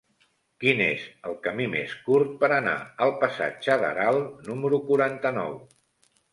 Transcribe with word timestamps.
Quin 0.61 0.79
és 0.85 1.03
el 1.31 1.35
camí 1.47 1.67
més 1.73 1.93
curt 2.07 2.33
per 2.41 2.49
anar 2.57 2.75
al 3.07 3.15
passatge 3.27 3.79
d'Aral 3.85 4.21
número 4.51 4.83
quaranta-nou? 4.91 5.59